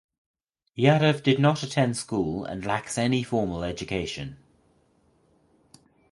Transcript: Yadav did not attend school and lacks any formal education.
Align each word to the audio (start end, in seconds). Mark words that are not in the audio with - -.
Yadav 0.75 1.21
did 1.21 1.37
not 1.37 1.61
attend 1.61 1.95
school 1.95 2.43
and 2.43 2.65
lacks 2.65 2.97
any 2.97 3.21
formal 3.21 3.63
education. 3.63 4.37